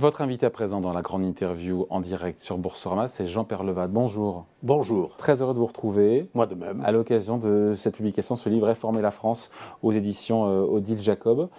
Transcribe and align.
Votre 0.00 0.22
invité 0.22 0.46
à 0.46 0.50
présent 0.50 0.80
dans 0.80 0.94
la 0.94 1.02
grande 1.02 1.26
interview 1.26 1.84
en 1.90 2.00
direct 2.00 2.40
sur 2.40 2.56
Boursorama, 2.56 3.06
c'est 3.06 3.26
Jean 3.26 3.44
Perlevade. 3.44 3.92
Bonjour. 3.92 4.46
Bonjour. 4.62 5.14
Très 5.18 5.42
heureux 5.42 5.52
de 5.52 5.58
vous 5.58 5.66
retrouver. 5.66 6.26
Moi 6.32 6.46
de 6.46 6.54
même. 6.54 6.80
À 6.86 6.90
l'occasion 6.90 7.36
de 7.36 7.74
cette 7.76 7.96
publication, 7.96 8.34
ce 8.34 8.48
livre 8.48 8.66
Réformer 8.66 9.02
la 9.02 9.10
France 9.10 9.50
aux 9.82 9.92
éditions 9.92 10.46
euh, 10.48 10.62
Odile 10.62 11.02
Jacob. 11.02 11.50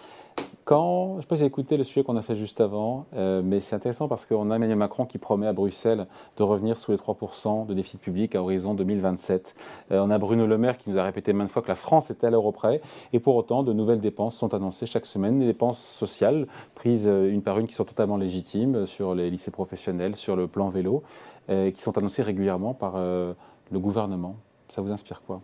Quand, 0.63 1.13
je 1.13 1.17
ne 1.17 1.21
sais 1.21 1.27
pas 1.27 1.35
si 1.35 1.39
vous 1.39 1.43
avez 1.43 1.47
écouté 1.47 1.75
le 1.77 1.83
sujet 1.83 2.03
qu'on 2.03 2.17
a 2.17 2.21
fait 2.21 2.35
juste 2.35 2.61
avant, 2.61 3.07
euh, 3.15 3.41
mais 3.43 3.59
c'est 3.59 3.75
intéressant 3.75 4.07
parce 4.07 4.25
qu'on 4.25 4.51
a 4.51 4.55
Emmanuel 4.55 4.77
Macron 4.77 5.05
qui 5.05 5.17
promet 5.17 5.47
à 5.47 5.53
Bruxelles 5.53 6.05
de 6.37 6.43
revenir 6.43 6.77
sous 6.77 6.91
les 6.91 6.97
3% 6.97 7.65
de 7.65 7.73
déficit 7.73 7.99
public 7.99 8.35
à 8.35 8.43
horizon 8.43 8.75
2027. 8.75 9.55
Euh, 9.91 10.01
on 10.01 10.11
a 10.11 10.17
Bruno 10.19 10.45
Le 10.45 10.59
Maire 10.59 10.77
qui 10.77 10.91
nous 10.91 10.99
a 10.99 11.03
répété 11.03 11.33
maintes 11.33 11.49
fois 11.49 11.63
que 11.63 11.67
la 11.67 11.75
France 11.75 12.11
était 12.11 12.27
à 12.27 12.29
l'euro 12.29 12.51
près, 12.51 12.81
et 13.11 13.19
pour 13.19 13.35
autant, 13.35 13.63
de 13.63 13.73
nouvelles 13.73 14.01
dépenses 14.01 14.35
sont 14.35 14.53
annoncées 14.53 14.85
chaque 14.85 15.07
semaine, 15.07 15.39
des 15.39 15.47
dépenses 15.47 15.79
sociales 15.79 16.45
prises 16.75 17.07
euh, 17.07 17.31
une 17.31 17.41
par 17.41 17.57
une 17.57 17.65
qui 17.65 17.73
sont 17.73 17.85
totalement 17.85 18.17
légitimes 18.17 18.85
sur 18.85 19.15
les 19.15 19.31
lycées 19.31 19.51
professionnels, 19.51 20.15
sur 20.15 20.35
le 20.35 20.47
plan 20.47 20.69
vélo, 20.69 21.03
qui 21.49 21.81
sont 21.81 21.97
annoncées 21.97 22.23
régulièrement 22.23 22.73
par 22.73 22.97
le 22.97 23.35
gouvernement. 23.73 24.37
Ça 24.69 24.81
vous 24.81 24.91
inspire 24.91 25.21
quoi? 25.21 25.41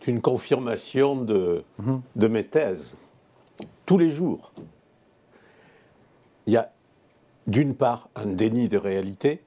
C'est 0.00 0.10
une 0.10 0.20
confirmation 0.20 1.16
de, 1.16 1.64
mhm. 1.78 2.02
de 2.16 2.28
mes 2.28 2.44
thèses 2.44 2.98
tous 3.86 3.98
les 3.98 4.10
jours. 4.10 4.52
Il 6.46 6.52
y 6.52 6.56
a 6.56 6.72
d'une 7.46 7.74
part 7.74 8.08
un 8.14 8.26
déni 8.26 8.68
de 8.68 8.78
réalité, 8.78 9.42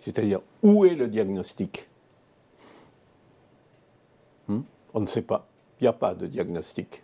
c'est-à-dire 0.00 0.40
où 0.62 0.84
est 0.84 0.94
le 0.94 1.08
diagnostic? 1.08 1.88
Hmm? 4.48 4.62
On 4.94 5.00
ne 5.00 5.06
sait 5.06 5.22
pas. 5.22 5.46
Il 5.80 5.84
n'y 5.84 5.88
a 5.88 5.92
pas 5.92 6.14
de 6.14 6.26
diagnostic. 6.26 7.02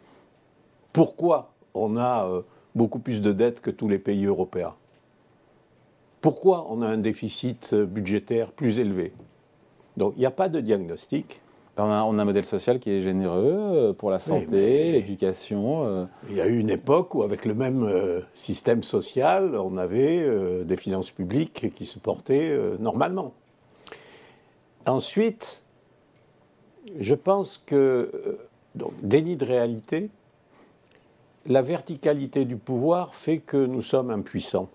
Pourquoi 0.92 1.52
on 1.74 1.96
a 1.96 2.26
euh, 2.26 2.42
beaucoup 2.74 2.98
plus 2.98 3.20
de 3.20 3.32
dettes 3.32 3.60
que 3.60 3.70
tous 3.70 3.88
les 3.88 3.98
pays 3.98 4.26
européens? 4.26 4.74
Pourquoi 6.20 6.66
on 6.70 6.82
a 6.82 6.88
un 6.88 6.98
déficit 6.98 7.72
euh, 7.72 7.86
budgétaire 7.86 8.50
plus 8.50 8.78
élevé? 8.78 9.12
Donc 9.96 10.14
il 10.16 10.20
n'y 10.20 10.26
a 10.26 10.30
pas 10.30 10.48
de 10.48 10.60
diagnostic. 10.60 11.40
On 11.80 12.18
a, 12.18 12.22
un 12.22 12.24
modèle 12.24 12.44
social 12.44 12.80
qui 12.80 12.90
est 12.90 13.02
généreux 13.02 13.56
euh, 13.56 13.92
pour 13.92 14.10
la 14.10 14.18
santé, 14.18 14.92
l'éducation. 14.92 15.86
Euh. 15.86 16.06
Il 16.28 16.36
y 16.36 16.40
a 16.40 16.48
eu 16.48 16.58
une 16.58 16.70
époque 16.70 17.14
où, 17.14 17.22
avec 17.22 17.44
le 17.44 17.54
même 17.54 17.84
euh, 17.84 18.20
système 18.34 18.82
social, 18.82 19.54
on 19.56 19.76
avait 19.76 20.28
des 20.64 20.76
finances 20.76 21.10
publiques 21.10 21.72
qui 21.74 21.86
se 21.86 22.00
portaient 22.00 22.58
normalement. 22.80 23.32
Ensuite, 24.86 25.62
je 26.98 27.14
pense 27.14 27.62
que, 27.64 28.38
donc, 28.74 28.92
déni 29.02 29.36
de 29.36 29.44
réalité, 29.44 30.10
la 31.46 31.62
verticalité 31.62 32.44
du 32.44 32.56
pouvoir 32.56 33.14
fait 33.14 33.38
que 33.38 33.56
nous 33.56 33.82
sommes 33.82 34.10
impuissants. 34.10 34.68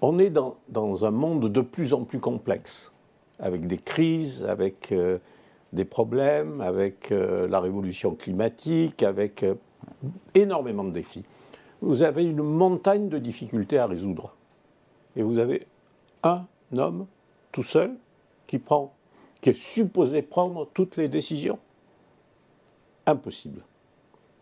on 0.00 0.18
est 0.18 0.30
dans, 0.30 0.56
dans 0.68 1.04
un 1.04 1.10
monde 1.10 1.52
de 1.52 1.60
plus 1.60 1.92
en 1.92 2.04
plus 2.04 2.20
complexe 2.20 2.93
avec 3.38 3.66
des 3.66 3.76
crises, 3.76 4.44
avec 4.44 4.92
euh, 4.92 5.18
des 5.72 5.84
problèmes, 5.84 6.60
avec 6.60 7.10
euh, 7.10 7.48
la 7.48 7.60
révolution 7.60 8.14
climatique, 8.14 9.02
avec 9.02 9.42
euh, 9.42 9.54
énormément 10.34 10.84
de 10.84 10.90
défis. 10.90 11.24
Vous 11.80 12.02
avez 12.02 12.24
une 12.24 12.42
montagne 12.42 13.08
de 13.08 13.18
difficultés 13.18 13.78
à 13.78 13.86
résoudre. 13.86 14.34
Et 15.16 15.22
vous 15.22 15.38
avez 15.38 15.66
un 16.22 16.46
homme 16.76 17.06
tout 17.52 17.62
seul 17.62 17.94
qui 18.46 18.58
prend, 18.58 18.94
qui 19.40 19.50
est 19.50 19.58
supposé 19.58 20.22
prendre 20.22 20.68
toutes 20.72 20.96
les 20.96 21.08
décisions. 21.08 21.58
Impossible. 23.06 23.62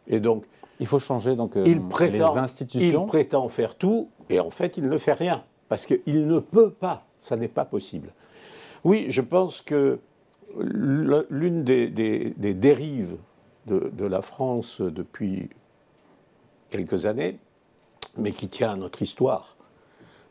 Et 0.06 0.20
donc, 0.20 0.44
il 0.78 0.86
faut 0.86 0.98
changer 0.98 1.36
donc 1.36 1.52
il 1.64 1.80
prétend, 1.80 2.34
les 2.34 2.40
institutions. 2.40 3.04
Il 3.04 3.08
prétend 3.08 3.48
faire 3.48 3.76
tout 3.76 4.08
et 4.30 4.40
en 4.40 4.50
fait 4.50 4.76
il 4.76 4.88
ne 4.88 4.98
fait 4.98 5.12
rien 5.12 5.44
parce 5.68 5.86
qu'il 5.86 6.26
ne 6.26 6.38
peut 6.38 6.70
pas. 6.70 7.06
Ça 7.20 7.36
n'est 7.36 7.48
pas 7.48 7.64
possible. 7.64 8.12
Oui, 8.84 9.06
je 9.08 9.20
pense 9.20 9.60
que 9.60 10.00
l'une 10.58 11.64
des, 11.64 12.54
dérives 12.54 13.16
de, 13.66 14.04
la 14.04 14.22
France 14.22 14.80
depuis 14.80 15.50
quelques 16.70 17.06
années, 17.06 17.38
mais 18.16 18.32
qui 18.32 18.48
tient 18.48 18.72
à 18.72 18.76
notre 18.76 19.02
histoire, 19.02 19.56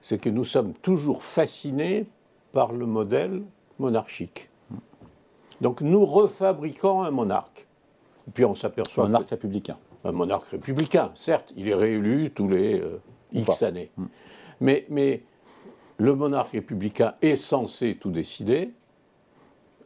c'est 0.01 0.19
que 0.19 0.29
nous 0.29 0.45
sommes 0.45 0.73
toujours 0.73 1.23
fascinés 1.23 2.07
par 2.51 2.73
le 2.73 2.85
modèle 2.85 3.44
monarchique. 3.79 4.50
Donc 5.61 5.81
nous 5.81 6.06
refabriquons 6.06 7.03
un 7.03 7.11
monarque. 7.11 7.67
Et 8.28 8.31
puis 8.31 8.45
on 8.45 8.56
s'aperçoit. 8.56 9.06
Un 9.06 9.07
monarque 9.07 9.29
républicain. 9.29 9.78
Un 10.03 10.11
monarque 10.11 10.47
républicain, 10.47 11.11
certes, 11.16 11.53
il 11.56 11.69
est 11.69 11.75
réélu 11.75 12.31
tous 12.31 12.47
les 12.47 12.79
euh, 12.79 13.00
X 13.31 13.61
années. 13.61 13.91
Hmm. 13.97 14.06
Mais, 14.59 14.85
mais 14.90 15.23
le 16.01 16.16
monarque 16.16 16.53
républicain 16.53 17.13
est 17.22 17.35
censé 17.35 17.95
tout 17.95 18.09
décider, 18.09 18.72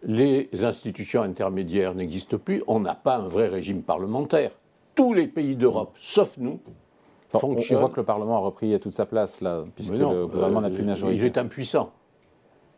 les 0.04 0.50
institutions 0.64 1.22
intermédiaires 1.22 1.94
n'existent 1.94 2.38
plus, 2.38 2.64
on 2.68 2.80
n'a 2.80 2.96
pas 2.96 3.18
un 3.18 3.28
vrai 3.28 3.50
régime 3.50 3.82
parlementaire. 3.82 4.52
Tous 4.96 5.14
les 5.14 5.28
pays 5.28 5.58
d'Europe, 5.58 5.94
sauf 6.00 6.38
nous, 6.38 6.62
fonctionnent. 7.30 7.80
On 7.80 7.82
voit 7.82 7.90
que 7.90 8.00
le 8.00 8.06
Parlement 8.06 8.38
a 8.38 8.40
repris 8.40 8.80
toute 8.80 8.94
sa 8.94 9.06
place, 9.06 9.42
là, 9.42 9.66
puisque 9.76 9.92
le 9.92 10.26
gouvernement 10.26 10.62
n'a 10.62 10.70
plus 10.70 10.84
de 10.84 10.88
majorité. 10.88 11.18
Il 11.18 11.26
est 11.26 11.38
impuissant. 11.38 11.92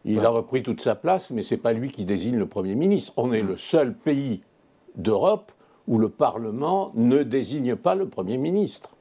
Il 0.04 0.26
a 0.26 0.30
repris 0.30 0.64
toute 0.64 0.82
sa 0.82 0.96
place, 0.96 1.30
mais 1.30 1.44
ce 1.44 1.54
n'est 1.54 1.62
pas 1.62 1.74
lui 1.74 1.92
qui 1.92 2.06
désigne 2.06 2.38
le 2.38 2.48
Premier 2.48 2.74
ministre. 2.74 3.14
On 3.18 3.34
est 3.34 3.44
le 3.44 3.56
seul 3.56 3.94
pays 3.94 4.42
d'Europe 4.96 5.52
où 5.88 6.00
le 6.00 6.10
Parlement 6.10 6.92
ne 6.96 7.22
désigne 7.22 7.76
pas 7.76 7.94
le 7.94 8.08
Premier 8.08 8.38
ministre. 8.38 8.96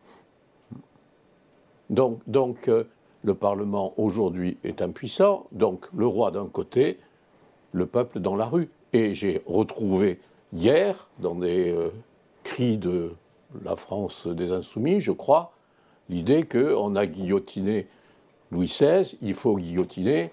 Donc, 1.88 2.20
donc 2.26 2.69
euh, 2.69 2.84
le 3.26 3.34
Parlement 3.34 3.92
aujourd'hui 3.97 4.56
est 4.62 4.81
impuissant, 4.81 5.48
donc 5.50 5.87
le 5.92 6.06
roi 6.06 6.31
d'un 6.31 6.47
côté, 6.47 6.97
le 7.72 7.84
peuple 7.87 8.20
dans 8.20 8.37
la 8.37 8.47
rue. 8.47 8.70
Et 8.92 9.16
j'ai 9.16 9.42
retrouvé 9.47 10.20
hier, 10.53 11.09
dans 11.19 11.34
des 11.34 11.72
euh, 11.72 11.91
cris 12.44 12.76
de 12.76 13.10
la 13.64 13.75
France 13.75 14.28
des 14.28 14.53
Insoumis, 14.53 15.00
je 15.00 15.10
crois, 15.10 15.53
l'idée 16.09 16.44
qu'on 16.44 16.94
a 16.94 17.04
guillotiné 17.04 17.88
Louis 18.53 18.66
XVI, 18.66 19.19
il 19.20 19.34
faut 19.34 19.56
guillotiner 19.56 20.31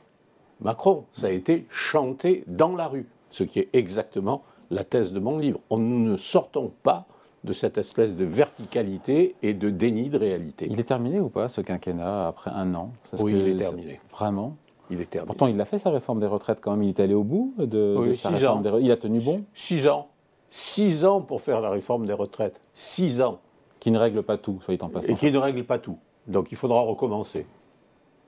Macron. 0.62 1.06
Ça 1.14 1.28
a 1.28 1.31
été 1.31 1.66
chanté 1.72 2.44
dans 2.46 2.75
la 2.75 2.88
rue, 2.88 3.08
ce 3.31 3.44
qui 3.44 3.58
est 3.58 3.70
exactement 3.74 4.44
la 4.70 4.84
thèse 4.84 5.14
de 5.14 5.20
mon 5.20 5.40
livre. 5.40 5.60
On 5.72 5.80
ne 5.80 6.16
sortons 6.16 6.72
pas 6.84 7.08
de 7.44 7.54
cette 7.54 7.78
espèce 7.78 8.16
de 8.16 8.24
verticalité 8.24 9.36
et 9.42 9.54
de 9.54 9.70
déni 9.70 10.09
de 10.09 10.18
réalité. 10.18 10.68
Il 10.70 10.80
est 10.80 10.86
terminé 10.86 11.20
ou 11.20 11.30
pas 11.30 11.50
ce 11.50 11.62
quinquennat 11.62 12.28
après 12.28 12.52
un 12.52 12.74
an? 12.74 12.92
Oui, 13.20 13.34
il 13.38 13.48
est 13.48 13.58
terminé. 13.58 14.00
Vraiment? 14.12 14.56
Il 14.90 15.02
est 15.02 15.09
terminé. 15.09 15.28
Pourtant, 15.28 15.48
il 15.48 15.59
a 15.59 15.66
fait 15.66 15.80
sa 15.80 15.90
réforme 15.90 16.20
des 16.20 16.28
retraites 16.28 16.59
quand 16.62 16.72
même. 16.72 16.84
Il 16.84 16.90
est 16.90 17.00
allé 17.00 17.14
au 17.14 17.24
bout 17.24 17.54
de, 17.58 17.96
oui, 17.98 18.16
sa 18.16 18.30
réforme 18.30 18.64
des 18.64 18.70
retraites. 18.70 18.86
Il 18.86 18.92
a 18.92 18.98
tenu 18.98 19.20
bon? 19.20 19.44
Six 19.54 19.88
ans. 19.88 20.08
Six 20.50 21.04
ans 21.04 21.22
pour 21.22 21.42
faire 21.42 21.62
la 21.62 21.70
réforme 21.70 22.06
des 22.06 22.14
retraites. 22.14 22.62
Six 22.74 23.22
ans. 23.22 23.40
Qui 23.80 23.92
ne 23.92 23.98
règle 23.98 24.24
pas 24.24 24.38
tout, 24.38 24.60
soyez 24.64 24.81
en 24.81 24.88
passant. 24.88 25.12
Et 25.12 25.16
qui 25.16 25.30
ne 25.30 25.38
règle 25.38 25.66
pas 25.66 25.80
tout. 25.80 25.98
Donc 26.28 26.54
il 26.54 26.58
faudra 26.58 26.80
recommencer 26.81 27.46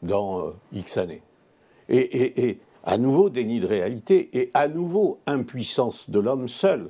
dans 0.02 0.40
euh, 0.40 0.52
X 0.74 0.98
années. 0.98 1.22
Et, 1.88 2.00
et, 2.00 2.50
et 2.50 2.60
à 2.84 2.98
nouveau 2.98 3.30
déni 3.30 3.62
de 3.62 3.68
réalité 3.68 4.38
et 4.38 4.52
à 4.54 4.68
nouveau 4.68 5.20
impuissance 5.26 6.10
de 6.10 6.20
l'homme 6.20 6.50
seul. 6.50 6.90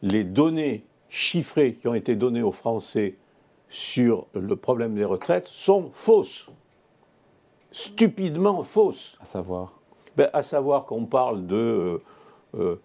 Les 0.00 0.24
données 0.24 0.84
chiffrées 1.14 1.74
qui 1.74 1.86
ont 1.86 1.94
été 1.94 2.16
données 2.16 2.42
aux 2.42 2.52
Français 2.52 3.14
sur 3.68 4.26
le 4.34 4.56
problème 4.56 4.94
des 4.94 5.04
retraites 5.04 5.46
sont 5.46 5.90
fausses. 5.92 6.48
Stupidement 7.70 8.62
fausses. 8.62 9.16
À 9.20 9.24
savoir 9.24 9.72
ben, 10.16 10.28
À 10.32 10.42
savoir 10.42 10.86
qu'on 10.86 11.06
parle 11.06 11.46
de 11.46 12.02
10 12.54 12.60
euh, 12.60 12.76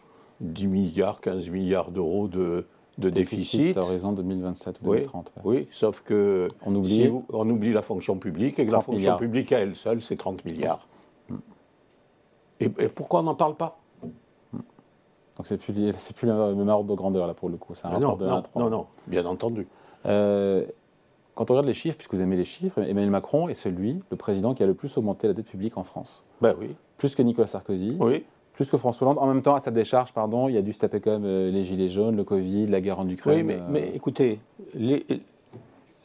euh, 0.42 0.68
milliards, 0.68 1.20
15 1.22 1.50
milliards 1.50 1.92
d'euros 1.92 2.28
de, 2.28 2.66
de 3.00 3.10
déficit. 3.10 3.60
déficit. 3.60 3.78
à 3.78 3.82
horizon 3.82 4.12
2027 4.12 4.82
ou 4.82 4.94
2030. 4.94 5.32
Oui, 5.44 5.68
sauf 5.72 6.02
que 6.02 6.48
on 6.64 6.76
oublie, 6.76 7.12
on 7.34 7.50
oublie 7.50 7.74
la 7.74 7.82
fonction 7.82 8.18
publique 8.18 8.60
et 8.60 8.66
que 8.68 8.72
la 8.72 8.82
fonction 8.82 9.18
publique 9.18 9.52
à 9.52 9.60
elle 9.60 9.76
seule, 9.76 10.04
c'est 10.04 10.18
30 10.18 10.46
milliards. 10.46 10.88
Hmm. 11.30 11.38
Et, 12.60 12.70
pourquoi 12.70 13.22
on 13.22 13.24
n'en 13.24 13.36
parle 13.36 13.56
pas? 13.56 13.80
Donc 15.40 15.48
c'est 15.48 15.56
plus, 15.56 15.74
c'est 15.98 16.16
plus 16.18 16.28
le 16.28 16.54
même 16.54 16.68
ordre 16.68 16.90
de 16.90 16.96
grandeur 16.96 17.26
là 17.26 17.34
pour 17.34 17.48
le 17.48 17.56
coup. 17.56 17.74
C'est 17.74 17.86
un 17.86 17.92
ah 17.94 18.00
non, 18.00 18.18
de 18.18 18.28
non, 18.28 18.44
non, 18.58 18.70
non, 18.70 18.86
bien 19.08 19.26
entendu. 19.26 19.68
Euh, 20.06 20.66
quand 21.34 21.50
on 21.50 21.54
regarde 21.54 21.66
les 21.66 21.74
chiffres, 21.74 21.96
puisque 21.98 22.14
vous 22.14 22.20
aimez 22.20 22.36
les 22.36 22.44
chiffres, 22.44 22.80
Emmanuel 22.80 23.10
Macron 23.10 23.48
est 23.48 23.54
celui, 23.54 24.02
le 24.12 24.18
président 24.18 24.54
qui 24.54 24.64
a 24.64 24.66
le 24.66 24.74
plus 24.74 24.98
augmenté 24.98 25.28
la 25.28 25.34
dette 25.34 25.46
publique 25.46 25.78
en 25.78 25.84
France. 25.84 26.26
Ben 26.42 26.54
oui. 26.60 26.76
Plus 26.98 27.16
que 27.16 27.22
Nicolas 27.22 27.48
Sarkozy. 27.48 27.96
Oui. 28.02 28.26
Plus 28.52 28.70
que 28.70 28.76
François 28.76 29.08
Hollande. 29.08 29.24
En 29.24 29.28
même 29.28 29.42
temps, 29.42 29.56
à 29.56 29.62
sa 29.62 29.72
décharge, 29.72 30.12
pardon, 30.12 30.50
il 30.50 30.56
y 30.56 30.58
a 30.58 30.62
dû 30.62 30.74
se 30.74 30.80
taper 30.80 31.00
comme 31.00 31.24
euh, 31.24 31.50
les 31.50 31.64
gilets 31.64 31.88
jaunes, 31.88 32.18
le 32.18 32.26
Covid, 32.26 32.68
la 32.68 32.82
guerre 32.82 33.00
en 33.00 33.08
Ukraine. 33.08 33.38
Oui, 33.38 33.44
mais, 33.44 33.60
mais 33.70 33.92
écoutez, 33.96 34.42
les, 34.74 35.06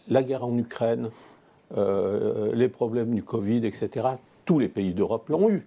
la 0.06 0.22
guerre 0.22 0.44
en 0.44 0.56
Ukraine, 0.56 1.10
euh, 1.76 2.54
les 2.54 2.68
problèmes 2.68 3.12
du 3.12 3.24
Covid, 3.24 3.66
etc., 3.66 4.10
tous 4.44 4.60
les 4.60 4.68
pays 4.68 4.94
d'Europe 4.94 5.28
l'ont 5.28 5.50
eu. 5.50 5.66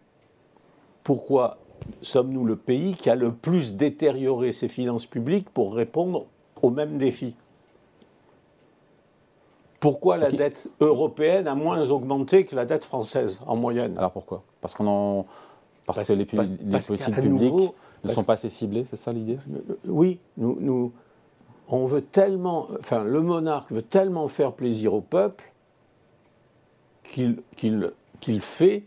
Pourquoi 1.03 1.57
sommes-nous 2.01 2.45
le 2.45 2.55
pays 2.55 2.93
qui 2.93 3.09
a 3.09 3.15
le 3.15 3.31
plus 3.31 3.75
détérioré 3.75 4.51
ses 4.51 4.67
finances 4.67 5.05
publiques 5.05 5.49
pour 5.49 5.73
répondre 5.75 6.25
aux 6.61 6.69
mêmes 6.69 6.97
défis 6.97 7.35
Pourquoi 9.79 10.17
la 10.17 10.31
dette 10.31 10.69
européenne 10.79 11.47
a 11.47 11.55
moins 11.55 11.89
augmenté 11.89 12.45
que 12.45 12.55
la 12.55 12.65
dette 12.65 12.83
française 12.83 13.39
en 13.45 13.55
moyenne? 13.55 13.97
Alors 13.97 14.11
pourquoi? 14.11 14.43
Parce 14.61 14.73
qu'on 14.73 14.87
en 14.87 15.25
parce, 15.85 16.03
que 16.03 16.13
les, 16.13 16.25
politiques 16.25 17.15
publiques 17.15 17.73
ne 18.03 18.11
sont 18.11 18.23
pas 18.23 18.33
assez 18.33 18.49
ciblées, 18.49 18.85
c'est 18.89 18.97
ça 18.97 19.13
l'idée? 19.13 19.39
Oui, 19.85 20.19
nous, 20.35 20.57
nous, 20.59 20.91
on 21.69 21.85
veut 21.85 22.01
tellement, 22.01 22.67
enfin, 22.79 23.05
le 23.05 23.21
monarque 23.21 23.71
veut 23.71 23.81
tellement 23.81 24.27
faire 24.27 24.51
plaisir 24.51 24.93
au 24.93 25.01
peuple 25.01 25.53
qu'il 27.03 27.41
qu'il 28.19 28.41
fait 28.41 28.83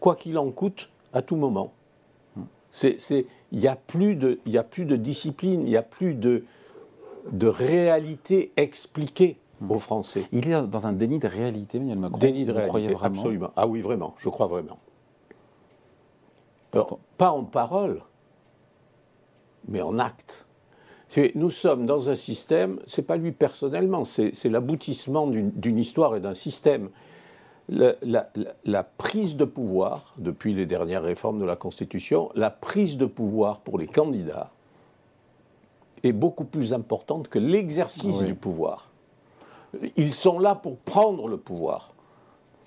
quoi 0.00 0.16
qu'il 0.16 0.36
en 0.38 0.50
coûte 0.50 0.90
à 1.12 1.22
tout 1.22 1.36
moment. 1.36 1.72
Il 2.82 3.26
n'y 3.52 3.66
a, 3.68 3.76
plus 3.76 4.16
de, 4.16 4.40
a 4.56 4.62
plus 4.62 4.84
de 4.84 4.96
discipline, 4.96 5.62
il 5.62 5.68
n'y 5.68 5.76
a 5.76 5.82
plus 5.82 6.14
de, 6.14 6.44
de 7.30 7.46
réalité 7.46 8.52
expliquée 8.56 9.38
aux 9.68 9.78
Français. 9.78 10.26
Il 10.32 10.48
est 10.48 10.62
dans 10.66 10.86
un 10.86 10.92
déni 10.92 11.18
de 11.18 11.28
réalité, 11.28 11.78
Emmanuel 11.78 11.98
Macron. 11.98 12.18
Déni 12.18 12.44
de 12.44 12.52
réalité, 12.52 12.96
absolument. 13.00 13.50
Ah 13.56 13.66
oui, 13.66 13.80
vraiment, 13.80 14.14
je 14.18 14.28
crois 14.28 14.46
vraiment. 14.46 14.78
pas 17.18 17.30
en 17.30 17.44
parole, 17.44 18.02
mais 19.68 19.82
en 19.82 19.98
acte. 19.98 20.46
Nous 21.34 21.50
sommes 21.50 21.84
dans 21.84 22.08
un 22.08 22.16
système, 22.16 22.80
c'est 22.86 23.02
pas 23.02 23.16
lui 23.16 23.32
personnellement, 23.32 24.04
c'est 24.06 24.48
l'aboutissement 24.48 25.26
d'une 25.26 25.78
histoire 25.78 26.16
et 26.16 26.20
d'un 26.20 26.34
système. 26.34 26.88
La, 27.72 28.28
la, 28.64 28.82
prise 28.84 29.34
de 29.34 29.46
pouvoir, 29.46 30.12
depuis 30.18 30.52
les 30.52 30.66
dernières 30.66 31.02
réformes 31.02 31.38
de 31.38 31.46
la 31.46 31.56
Constitution, 31.56 32.30
la 32.34 32.50
prise 32.50 32.98
de 32.98 33.06
pouvoir 33.06 33.60
pour 33.60 33.78
les 33.78 33.86
candidats 33.86 34.50
est 36.02 36.12
beaucoup 36.12 36.44
plus 36.44 36.74
importante 36.74 37.28
que 37.28 37.38
l'exercice 37.38 38.24
du 38.24 38.34
pouvoir. 38.34 38.90
Ils 39.96 40.12
sont 40.12 40.38
là 40.38 40.54
pour 40.54 40.76
prendre 40.76 41.28
le 41.28 41.38
pouvoir. 41.38 41.94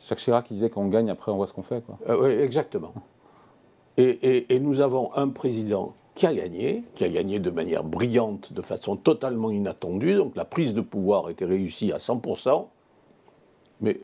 Jacques 0.08 0.20
Chirac 0.20 0.52
disait 0.52 0.70
qu'on 0.72 0.88
gagne, 0.88 1.12
après 1.12 1.32
on 1.32 1.36
voit 1.36 1.48
ce 1.48 1.54
qu'on 1.54 1.64
fait. 1.64 1.84
Quoi. 1.86 2.00
Euh, 2.10 2.18
oui, 2.22 2.44
exactement. 2.44 2.94
Et, 3.98 4.54
et, 4.54 4.60
nous 4.60 4.80
avons 4.80 5.14
un 5.16 5.30
président 5.30 5.94
qui 6.16 6.28
a 6.28 6.34
gagné, 6.34 6.84
qui 6.96 7.06
a 7.06 7.10
gagné 7.10 7.40
de 7.40 7.50
manière 7.50 7.84
brillante, 7.84 8.52
de 8.52 8.62
façon 8.62 8.98
totalement 8.98 9.52
inattendue. 9.52 10.16
Donc 10.16 10.36
la 10.36 10.46
prise 10.46 10.74
de 10.74 10.82
pouvoir 10.82 11.30
était 11.30 11.46
réussie 11.46 11.92
à 11.92 11.98
100%. 11.98 12.68
Mais 13.82 14.00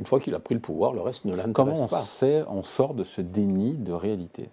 une 0.00 0.06
fois 0.06 0.18
qu'il 0.18 0.34
a 0.34 0.40
pris 0.40 0.54
le 0.54 0.62
pouvoir, 0.62 0.94
le 0.94 1.02
reste 1.02 1.26
ne 1.26 1.32
l'intéresse 1.34 1.52
pas. 1.52 1.62
Comment 1.62 1.84
on 1.92 2.02
sait, 2.02 2.42
on 2.48 2.62
sort 2.62 2.94
de 2.94 3.04
ce 3.04 3.20
déni 3.20 3.74
de 3.74 3.92
réalité? 3.92 4.48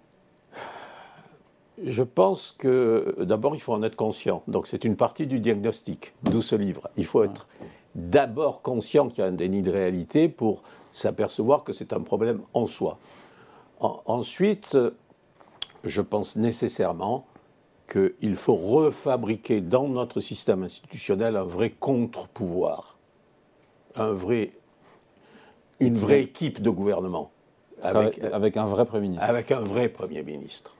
Je 1.82 2.02
pense 2.02 2.54
que 2.58 3.16
d'abord, 3.22 3.54
il 3.54 3.60
faut 3.60 3.72
en 3.72 3.82
être 3.82 3.96
conscient. 3.96 4.42
Donc, 4.46 4.66
c'est 4.66 4.84
une 4.84 4.94
partie 4.94 5.26
du 5.26 5.40
diagnostic, 5.40 6.12
d'où 6.22 6.42
ce 6.42 6.54
livre. 6.54 6.90
Il 6.98 7.06
faut 7.06 7.22
être 7.22 7.48
d'abord 7.94 8.60
conscient 8.60 9.08
qu'il 9.08 9.20
y 9.20 9.22
a 9.22 9.26
un 9.26 9.32
déni 9.32 9.62
de 9.62 9.70
réalité 9.70 10.28
pour 10.28 10.62
s'apercevoir 10.92 11.64
que 11.64 11.72
c'est 11.72 11.94
un 11.94 12.00
problème 12.00 12.42
en 12.52 12.66
soi. 12.66 12.98
ensuite, 13.80 14.76
je 15.82 16.02
pense 16.02 16.36
nécessairement 16.36 17.24
qu'il 17.90 18.36
faut 18.36 18.54
refabriquer 18.54 19.62
dans 19.62 19.88
notre 19.88 20.20
système 20.20 20.62
institutionnel 20.62 21.38
un 21.38 21.44
vrai 21.44 21.70
contre-pouvoir, 21.70 22.96
un 23.94 24.12
vrai, 24.12 24.52
une 25.80 25.96
vraie 25.96 26.22
équipe 26.22 26.60
de 26.60 26.70
gouvernement. 26.70 27.30
Avec, 27.82 28.18
avec, 28.24 28.56
un 28.56 28.66
vrai 28.66 28.84
Premier 28.84 29.02
ministre. 29.02 29.24
Avec 29.28 29.52
un 29.52 29.60
vrai 29.60 29.88
Premier 29.88 30.22
ministre. 30.22 30.74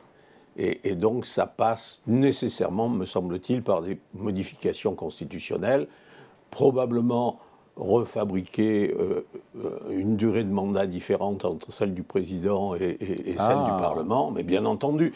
Et, 0.56 0.90
et 0.90 0.96
donc 0.96 1.26
ça 1.26 1.46
passe 1.46 2.02
nécessairement, 2.06 2.88
me 2.88 3.04
semble-t-il, 3.04 3.62
par 3.62 3.82
des 3.82 4.00
modifications 4.14 4.94
constitutionnelles, 4.94 5.86
probablement 6.50 7.38
refabriquer 7.78 8.92
euh, 8.98 9.24
euh, 9.56 9.78
une 9.90 10.16
durée 10.16 10.42
de 10.42 10.50
mandat 10.50 10.86
différente 10.86 11.44
entre 11.44 11.72
celle 11.72 11.94
du 11.94 12.02
président 12.02 12.74
et, 12.74 12.98
celle 12.98 13.36
du 13.36 13.36
ah. 13.38 13.78
Parlement, 13.80 14.32
mais 14.32 14.42
bien 14.42 14.64
entendu. 14.66 15.14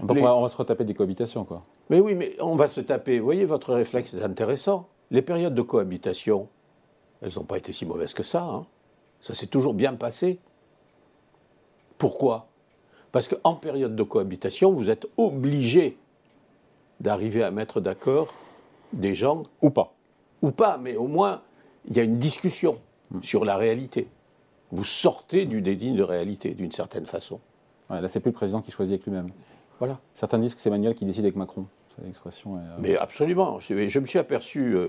Donc 0.00 0.18
on 0.18 0.40
va 0.40 0.48
se 0.48 0.56
retaper 0.56 0.84
des 0.84 0.94
cohabitations, 0.94 1.44
quoi. 1.44 1.62
Mais 1.90 2.00
oui, 2.00 2.14
mais 2.14 2.34
on 2.40 2.56
va 2.56 2.68
se 2.68 2.80
taper. 2.80 3.18
Vous 3.18 3.26
voyez, 3.26 3.44
votre 3.44 3.74
réflexe 3.74 4.14
est 4.14 4.22
intéressant. 4.22 4.88
Les 5.10 5.20
périodes 5.20 5.54
de 5.54 5.62
cohabitation, 5.62 6.48
elles 7.20 7.32
n'ont 7.36 7.44
pas 7.44 7.58
été 7.58 7.72
si 7.72 7.84
mauvaises 7.84 8.14
que 8.14 8.22
ça. 8.22 8.42
Hein. 8.42 8.66
Ça 9.22 9.34
s'est 9.34 9.46
toujours 9.46 9.72
bien 9.72 9.94
passé. 9.94 10.38
Pourquoi? 11.96 12.48
Parce 13.12 13.28
qu'en 13.28 13.54
période 13.54 13.94
de 13.94 14.02
cohabitation, 14.02 14.72
vous 14.72 14.90
êtes 14.90 15.06
obligé 15.16 15.96
d'arriver 17.00 17.42
à 17.42 17.50
mettre 17.50 17.80
d'accord 17.80 18.28
des 18.92 19.14
gens. 19.14 19.44
Ou 19.62 19.70
pas. 19.70 19.94
Ou 20.42 20.50
pas, 20.50 20.76
mais 20.76 20.96
au 20.96 21.06
moins 21.06 21.40
il 21.88 21.96
y 21.96 22.00
a 22.00 22.02
une 22.02 22.18
discussion 22.18 22.78
sur 23.22 23.44
la 23.44 23.56
réalité. 23.56 24.08
Vous 24.72 24.84
sortez 24.84 25.46
du 25.46 25.62
dédigne 25.62 25.96
de 25.96 26.02
réalité, 26.02 26.50
d'une 26.54 26.72
certaine 26.72 27.06
façon. 27.06 27.40
Ouais, 27.90 28.00
là, 28.00 28.08
c'est 28.08 28.20
plus 28.20 28.30
le 28.30 28.36
président 28.36 28.60
qui 28.60 28.70
choisit 28.70 28.94
avec 28.94 29.04
lui-même. 29.04 29.28
Voilà. 29.78 30.00
Certains 30.14 30.38
disent 30.38 30.54
que 30.54 30.60
c'est 30.60 30.68
Emmanuel 30.68 30.94
qui 30.94 31.04
décide 31.04 31.24
avec 31.24 31.36
Macron. 31.36 31.66
C'est 31.94 32.04
l'expression. 32.04 32.56
Euh, 32.56 32.60
Mais 32.78 32.96
absolument. 32.96 33.58
Je, 33.58 33.98
me 33.98 34.06
suis 34.06 34.18
aperçu. 34.18 34.74
Euh, 34.74 34.88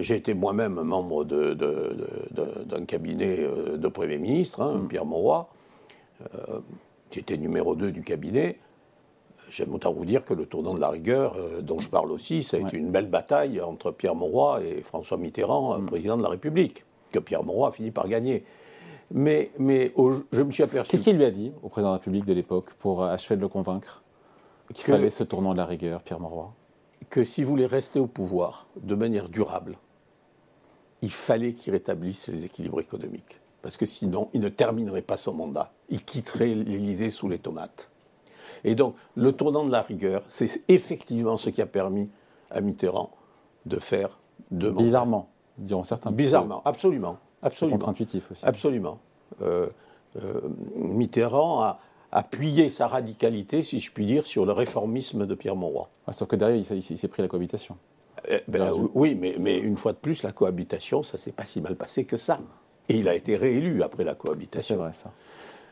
j'ai 0.00 0.16
été 0.16 0.34
moi-même 0.34 0.74
membre 0.74 1.24
d'un 1.24 2.84
cabinet 2.86 3.48
de 3.76 3.88
Premier 3.88 4.18
ministre, 4.18 4.62
hein, 4.62 4.74
mm. 4.74 4.88
Pierre 4.88 5.04
Mauroy, 5.04 5.48
qui 7.10 7.18
était 7.18 7.36
numéro 7.36 7.74
2 7.74 7.92
du 7.92 8.02
cabinet. 8.02 8.58
J'aime 9.50 9.72
autant 9.74 9.92
vous 9.92 10.04
dire 10.04 10.24
que 10.24 10.34
le 10.34 10.46
tournant 10.46 10.74
de 10.74 10.80
la 10.80 10.88
rigueur, 10.88 11.36
euh, 11.36 11.60
dont 11.62 11.78
je 11.78 11.88
parle 11.88 12.10
aussi, 12.10 12.42
ça 12.42 12.56
a 12.56 12.60
été 12.60 12.76
une 12.76 12.90
belle 12.90 13.08
bataille 13.08 13.60
entre 13.60 13.92
Pierre 13.92 14.14
Mauroy 14.14 14.62
et 14.64 14.80
François 14.82 15.16
Mitterrand, 15.18 15.78
mm. 15.78 15.86
président 15.86 16.16
de 16.16 16.22
la 16.22 16.28
République, 16.28 16.84
que 17.12 17.18
Pierre 17.18 17.44
Mauroy 17.44 17.68
a 17.68 17.70
fini 17.70 17.90
par 17.90 18.08
gagner. 18.08 18.44
Mais, 19.12 19.52
mais 19.58 19.92
je 20.32 20.42
me 20.42 20.50
suis 20.50 20.64
aperçu. 20.64 20.90
Qu'est-ce 20.90 21.02
qu'il 21.02 21.16
lui 21.16 21.24
a 21.24 21.30
dit 21.30 21.52
au 21.62 21.68
président 21.68 21.90
de 21.90 21.94
la 21.94 21.98
République 21.98 22.24
de 22.24 22.32
l'époque 22.32 22.74
pour 22.80 23.04
achever 23.04 23.36
de 23.36 23.40
le 23.40 23.48
convaincre 23.48 24.02
qu'il 24.74 24.84
fallait 24.84 25.10
ce 25.10 25.22
tournant 25.22 25.52
de 25.52 25.58
la 25.58 25.66
rigueur, 25.66 26.02
Pierre 26.02 26.18
Mauroy? 26.18 26.52
Que 27.10 27.24
s'il 27.24 27.46
voulait 27.46 27.66
rester 27.66 28.00
au 28.00 28.06
pouvoir 28.06 28.66
de 28.82 28.94
manière 28.94 29.28
durable, 29.28 29.76
il 31.02 31.10
fallait 31.10 31.52
qu'il 31.52 31.72
rétablisse 31.72 32.28
les 32.28 32.44
équilibres 32.44 32.80
économiques. 32.80 33.40
Parce 33.62 33.76
que 33.76 33.86
sinon, 33.86 34.28
il 34.32 34.40
ne 34.40 34.48
terminerait 34.48 35.02
pas 35.02 35.16
son 35.16 35.32
mandat. 35.32 35.72
Il 35.88 36.04
quitterait 36.04 36.54
l'Élysée 36.54 37.10
sous 37.10 37.28
les 37.28 37.38
tomates. 37.38 37.90
Et 38.64 38.74
donc, 38.74 38.94
le 39.14 39.32
tournant 39.32 39.64
de 39.64 39.72
la 39.72 39.82
rigueur, 39.82 40.22
c'est 40.28 40.62
effectivement 40.68 41.36
ce 41.36 41.50
qui 41.50 41.60
a 41.62 41.66
permis 41.66 42.08
à 42.50 42.60
Mitterrand 42.60 43.10
de 43.66 43.78
faire 43.78 44.18
deux 44.50 44.70
Bizarrement, 44.70 45.28
diront 45.58 45.84
certains. 45.84 46.10
Bizarrement, 46.10 46.62
absolument. 46.64 47.18
absolument. 47.42 47.78
Contre-intuitif 47.78 48.30
aussi. 48.30 48.44
Absolument. 48.44 48.98
Euh, 49.42 49.68
euh, 50.22 50.40
Mitterrand 50.76 51.62
a 51.62 51.80
appuyé 52.12 52.68
sa 52.68 52.86
radicalité, 52.86 53.62
si 53.62 53.80
je 53.80 53.90
puis 53.90 54.06
dire, 54.06 54.26
sur 54.26 54.46
le 54.46 54.52
réformisme 54.52 55.26
de 55.26 55.34
Pierre 55.34 55.56
Mauroy. 55.56 55.88
sauf 56.12 56.28
que 56.28 56.36
derrière, 56.36 56.64
il, 56.70 56.82
s'est 56.82 57.08
pris 57.08 57.22
la 57.22 57.28
cohabitation. 57.28 57.76
Eh, 58.28 58.42
ben, 58.48 58.72
oui, 58.94 59.14
mais, 59.14 59.36
mais, 59.38 59.58
une 59.58 59.76
fois 59.76 59.92
de 59.92 59.98
plus, 59.98 60.22
la 60.22 60.32
cohabitation, 60.32 61.02
ça 61.02 61.18
s'est 61.18 61.32
pas 61.32 61.44
si 61.44 61.60
mal 61.60 61.76
passé 61.76 62.04
que 62.04 62.16
ça. 62.16 62.40
Et 62.88 62.98
il 62.98 63.08
a 63.08 63.14
été 63.14 63.36
réélu 63.36 63.82
après 63.82 64.04
la 64.04 64.14
cohabitation. 64.14 64.76
C'est 64.76 64.80
vrai, 64.80 64.92
ça. 64.92 65.10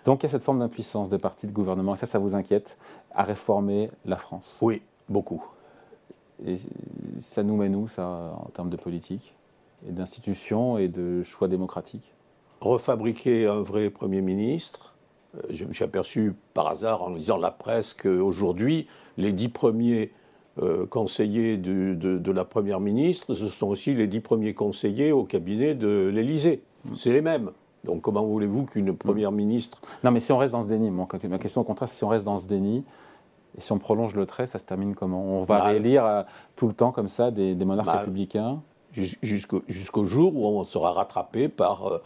Donc 0.05 0.23
il 0.23 0.25
y 0.25 0.27
a 0.27 0.29
cette 0.29 0.45
forme 0.45 0.59
d'impuissance 0.59 1.09
des 1.09 1.19
partis 1.19 1.47
de 1.47 1.53
gouvernement, 1.53 1.95
et 1.95 1.99
ça, 1.99 2.07
ça 2.07 2.19
vous 2.19 2.35
inquiète, 2.35 2.77
à 3.13 3.23
réformer 3.23 3.91
la 4.05 4.17
France? 4.17 4.59
Oui, 4.61 4.83
beaucoup. 5.09 5.43
Et 6.45 6.57
ça 7.21 7.43
nous 7.43 7.57
mène 7.57 7.75
où, 7.75 7.89
ça, 7.89 8.35
en 8.37 8.51
termes 8.51 8.71
de 8.71 8.77
politique, 8.77 9.35
et 9.89 9.93
d'institutions 9.93 10.79
et 10.79 10.89
de 10.89 11.23
choix 11.23 11.49
démocratiques? 11.49 12.13
Refabriquer 12.61 13.47
un 13.47 13.61
vrai 13.61 13.91
Premier 13.91 14.21
ministre. 14.21 14.94
Euh, 15.37 15.41
je 15.51 15.65
me 15.65 15.73
suis 15.73 15.85
aperçu 15.85 16.35
par 16.55 16.69
hasard 16.69 17.03
en 17.03 17.11
lisant 17.11 17.37
la 17.37 17.51
presse 17.51 17.95
qu'aujourd'hui, 17.95 18.87
les 19.17 19.33
dix 19.33 19.49
premiers 19.49 20.13
euh, 20.63 20.87
conseillers 20.87 21.57
de, 21.57 21.95
de, 21.95 22.31
la 22.31 22.45
Première 22.45 22.79
ministre, 22.81 23.35
ce 23.35 23.47
sont 23.47 23.67
aussi 23.67 23.95
les 23.95 24.07
dix 24.07 24.21
premiers 24.21 24.55
conseillers 24.55 25.11
au 25.11 25.25
cabinet 25.25 25.75
de 25.75 26.11
l'Élysée. 26.13 26.63
C'est 26.95 27.13
les 27.13 27.23
mêmes. 27.23 27.51
Donc 27.85 28.03
comment 28.03 28.25
voulez-vous 28.25 28.65
qu'une 28.65 28.95
première 28.97 29.33
ministre... 29.33 29.81
Non 30.05 30.11
mais 30.11 30.21
si 30.21 30.33
on 30.33 30.39
reste 30.39 30.53
dans 30.53 30.63
ce 30.63 30.69
déni, 30.69 30.91
ma 30.91 31.39
question 31.39 31.61
au 31.61 31.65
contraire, 31.65 31.89
si 31.89 32.05
on 32.05 32.09
reste 32.09 32.25
dans 32.25 32.39
ce 32.39 32.47
déni, 32.47 32.85
et 33.57 33.61
si 33.61 33.73
on 33.73 33.79
prolonge 33.79 34.15
le 34.15 34.27
trait, 34.27 34.47
ça 34.47 34.59
se 34.59 34.65
termine 34.65 34.95
comment? 34.95 35.41
On 35.41 35.45
va 35.45 35.57
bah, 35.57 35.65
réélire 35.65 36.05
euh, 36.05 36.23
tout 36.57 36.67
le 36.67 36.75
temps 36.75 36.93
comme 36.93 37.09
ça 37.09 37.31
des, 37.31 37.55
monarques 37.57 37.87
bah, 37.87 37.99
républicains? 37.99 38.61
Jusqu'au 38.93 40.05
jour 40.05 40.37
où 40.37 40.47
on 40.47 40.63
sera 40.65 40.93
rattrapé 40.93 41.49
par 41.49 41.87
euh, 41.87 42.03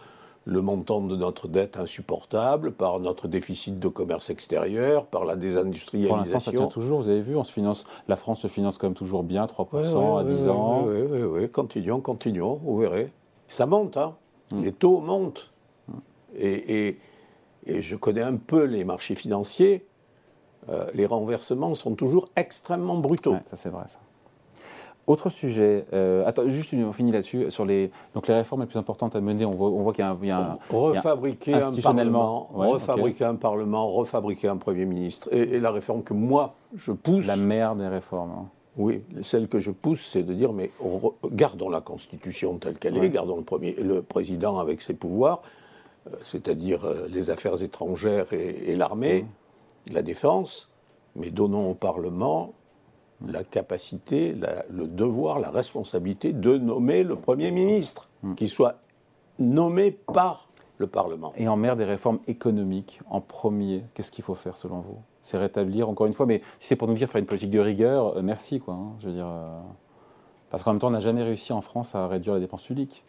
le 0.48 0.62
montant 0.62 1.02
de 1.02 1.14
notre 1.14 1.46
dette 1.46 1.76
insupportable, 1.76 2.72
par 2.72 3.00
notre 3.00 3.28
déficit 3.28 3.78
de 3.78 3.88
commerce 3.88 4.30
extérieur, 4.30 5.04
par 5.04 5.26
la 5.26 5.36
désindustrialisation. 5.36 6.16
Pour 6.16 6.24
l'instant, 6.24 6.40
ça 6.40 6.56
tient 6.56 6.66
toujours, 6.68 7.02
vous 7.02 7.10
avez 7.10 7.20
vu, 7.20 7.36
on 7.36 7.44
se 7.44 7.52
finance, 7.52 7.84
la 8.08 8.16
France 8.16 8.40
se 8.40 8.48
finance 8.48 8.78
quand 8.78 8.86
même 8.86 8.94
toujours 8.94 9.24
bien, 9.24 9.44
3% 9.44 10.20
à 10.20 10.24
10 10.24 10.48
ans. 10.48 10.86
Oui, 10.86 11.02
oui, 11.10 11.22
oui, 11.22 11.50
continuons, 11.50 12.00
continuons, 12.00 12.60
vous 12.64 12.78
verrez. 12.78 13.12
Ça 13.46 13.66
monte, 13.66 13.98
hein. 13.98 14.14
Hmm. 14.50 14.62
les 14.62 14.72
taux 14.72 15.00
montent. 15.00 15.52
Et, 16.38 16.96
je 17.66 17.96
connais 17.96 18.22
un 18.22 18.36
peu 18.36 18.64
les 18.64 18.84
marchés 18.84 19.14
financiers. 19.14 19.86
Euh, 20.70 20.86
les 20.94 21.04
renversements 21.04 21.74
sont 21.74 21.94
toujours 21.94 22.30
extrêmement 22.36 22.96
brutaux. 22.96 23.36
ça 23.44 23.56
c'est 23.56 23.68
vrai 23.68 23.84
ça. 23.86 23.98
Autre 25.08 25.30
sujet, 25.30 25.86
euh, 25.94 26.24
attends, 26.26 26.48
juste 26.48 26.70
une, 26.72 26.84
on 26.84 26.92
finit 26.92 27.12
là-dessus, 27.12 27.50
sur 27.50 27.64
les, 27.64 27.90
donc 28.14 28.28
les 28.28 28.34
réformes 28.34 28.60
les 28.60 28.66
plus 28.66 28.78
importantes 28.78 29.16
à 29.16 29.20
mener, 29.22 29.44
on 29.46 29.54
voit, 29.54 29.70
on 29.70 29.82
voit 29.82 29.92
qu'il 29.94 30.04
y 30.04 30.06
a 30.06 30.10
un... 30.10 30.18
il 30.22 30.28
y 30.28 30.30
a 30.30 30.38
un- 30.52 30.58
refabriquer 30.70 31.54
un 31.54 31.56
institutionnellement, 31.58 32.42
parlement, 32.42 32.60
ouais, 32.60 32.72
refabriquer 32.74 33.24
un 33.24 33.34
parlement, 33.36 33.88
refabriquer 33.90 34.48
un 34.48 34.58
premier 34.58 34.84
ministre. 34.84 35.28
Et, 35.32 35.40
et 35.54 35.60
la 35.60 35.70
réforme 35.70 36.02
que 36.02 36.12
moi 36.14 36.54
je 36.76 36.92
pousse, 36.92 37.26
la 37.26 37.36
mère 37.36 37.74
des 37.74 37.88
réformes. 37.88 38.32
hein. 38.32 38.46
oui, 38.76 39.02
celle 39.22 39.48
que 39.48 39.58
je 39.60 39.70
pousse, 39.70 40.06
c'est 40.12 40.22
de 40.24 40.34
dire 40.34 40.52
mais 40.52 40.70
re- 40.78 41.14
gardons 41.32 41.70
la 41.70 41.80
Constitution 41.80 42.58
telle 42.58 42.78
qu'elle 42.78 42.98
Ouais. 42.98 43.06
est, 43.06 43.10
gardons 43.10 43.38
le 43.38 43.44
premier, 43.44 43.72
le 43.82 44.02
président 44.02 44.58
avec 44.58 44.82
ses 44.82 44.92
pouvoirs, 44.94 45.40
euh, 46.06 46.10
c'est-à-dire 46.22 46.84
euh, 46.84 47.08
les 47.10 47.30
affaires 47.30 47.62
étrangères 47.62 48.26
et, 48.34 48.70
et 48.72 48.76
l'armée, 48.76 49.24
la 49.90 50.02
défense, 50.02 50.70
mais 51.16 51.30
donnons 51.30 51.70
au 51.70 51.74
Parlement 51.74 52.52
la 53.26 53.42
capacité, 53.44 54.34
la- 54.34 54.64
le 54.70 54.86
devoir, 54.86 55.38
la 55.40 55.50
responsabilité 55.50 56.32
de 56.32 56.56
nommer 56.56 57.02
le 57.04 57.16
Premier 57.16 57.50
ministre, 57.50 58.08
qui 58.36 58.48
soit 58.48 58.76
nommé 59.38 59.90
par 59.90 60.48
le 60.78 60.86
Parlement. 60.86 61.32
Et 61.36 61.48
en 61.48 61.56
mer 61.56 61.76
des 61.76 61.84
réformes 61.84 62.20
économiques, 62.28 63.00
en 63.10 63.20
premier, 63.20 63.84
qu'est-ce 63.94 64.12
qu'il 64.12 64.24
faut 64.24 64.34
faire 64.36 64.56
selon 64.56 64.78
vous? 64.80 64.98
C'est 65.22 65.38
rétablir, 65.38 65.88
encore 65.88 66.06
une 66.06 66.12
fois, 66.12 66.26
mais 66.26 66.40
si 66.60 66.68
c'est 66.68 66.76
pour 66.76 66.86
nous 66.88 66.94
dire 66.94 67.08
faire 67.10 67.18
une 67.18 67.26
politique 67.26 67.50
de 67.50 67.58
rigueur, 67.58 68.16
euh, 68.16 68.22
merci, 68.22 68.60
quoi. 68.60 68.74
hein, 68.74 68.92
je 69.00 69.08
veux 69.08 69.12
dire, 69.12 69.26
euh, 69.26 69.58
parce 70.50 70.62
qu'en 70.62 70.72
même 70.72 70.80
temps, 70.80 70.86
on 70.88 70.92
n'a 70.92 71.00
jamais 71.00 71.22
réussi 71.24 71.52
en 71.52 71.60
France 71.60 71.94
à 71.94 72.06
réduire 72.06 72.34
la 72.34 72.40
dépense 72.40 72.62
publique. 72.62 73.04